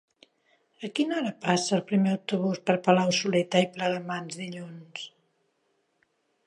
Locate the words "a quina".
0.87-1.17